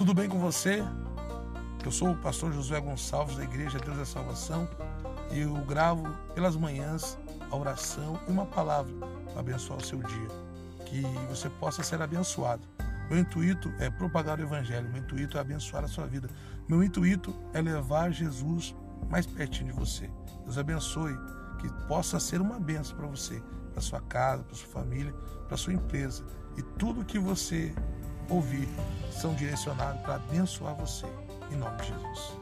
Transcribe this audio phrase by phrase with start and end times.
[0.00, 0.82] Tudo bem com você?
[1.84, 4.66] Eu sou o pastor Josué Gonçalves da Igreja Deus da Salvação
[5.30, 7.18] e eu gravo pelas manhãs
[7.50, 8.90] a oração e uma palavra
[9.30, 10.28] para abençoar o seu dia.
[10.86, 12.62] Que você possa ser abençoado.
[13.10, 16.30] Meu intuito é propagar o Evangelho, meu intuito é abençoar a sua vida.
[16.66, 18.74] Meu intuito é levar Jesus
[19.10, 20.10] mais pertinho de você.
[20.44, 21.14] Deus abençoe,
[21.58, 23.42] que possa ser uma benção para você,
[23.74, 25.12] para sua casa, para sua família,
[25.46, 26.24] para sua empresa.
[26.56, 27.74] E tudo que você
[28.30, 28.68] ouvir
[29.10, 31.06] são direcionados para abençoar você.
[31.50, 32.38] Em nome de Jesus.